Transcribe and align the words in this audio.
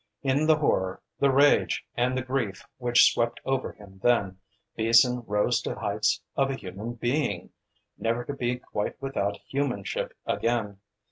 In 0.23 0.47
the 0.47 0.55
horror, 0.57 0.99
the 1.19 1.29
rage 1.29 1.85
and 1.95 2.17
the 2.17 2.23
grief 2.23 2.65
which 2.79 3.13
swept 3.13 3.39
over 3.45 3.73
him 3.73 3.99
then, 4.01 4.39
Beason 4.75 5.21
rose 5.27 5.61
to 5.61 5.75
the 5.75 5.79
heights 5.79 6.23
of 6.35 6.49
a 6.49 6.55
human 6.55 6.93
being, 6.93 7.51
never 7.99 8.25
to 8.25 8.33
be 8.33 8.55
quite 8.57 8.99
without 8.99 9.37
humanship 9.53 10.13
again. 10.25 10.79